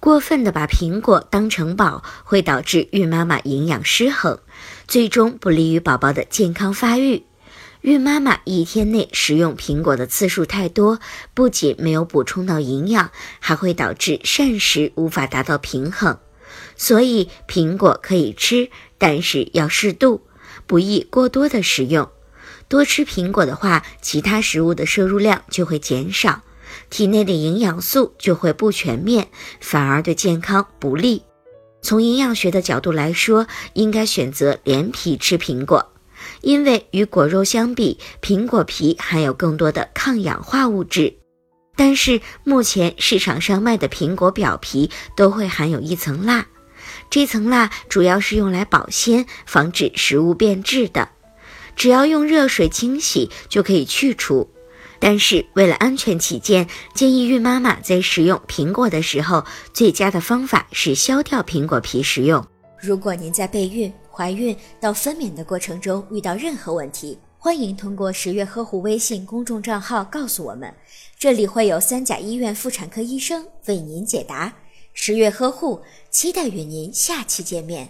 [0.00, 4.38] 过分的把苹果当成宝，会导致孕妈妈营养失衡，
[4.88, 7.24] 最终不利于宝宝的健康发育。
[7.82, 11.00] 孕妈妈一天内食用苹果的次数太多，
[11.34, 13.10] 不仅没有补充到营养，
[13.40, 16.18] 还会导致膳食无法达到平衡。
[16.76, 20.22] 所以，苹果可以吃，但是要适度，
[20.66, 22.08] 不宜过多的食用。
[22.68, 26.42] 多吃苹果的话，其他食物的摄入量就会减少，
[26.88, 29.28] 体内的营养素就会不全面，
[29.60, 31.22] 反而对健康不利。
[31.82, 35.92] 从营养学的角度来说，应该选择连皮吃苹果，
[36.42, 41.16] 因为与果肉相比，苹果皮含有更多的抗氧化物质。
[41.76, 46.46] 但是目前市场上卖的苹果表皮都会含有一层蜡，
[47.08, 51.08] 这层蜡主要是用来保鲜、防止食物变质的。
[51.76, 54.50] 只要用热水清洗就可以去除，
[55.00, 62.46] 但是为了安全起见，建议孕妈妈在食用苹果的时候，最佳的方法是削掉苹果皮食用。
[62.78, 70.72] 如果您在备孕、怀孕到分娩的过程中遇到任何问题，欢迎通过十月呵护微信公众账号告诉我们，
[71.18, 74.52] 这里会有三甲医院妇产科医生为您解答。
[74.92, 75.80] 十月呵护，
[76.10, 77.88] 期待与您下期见面。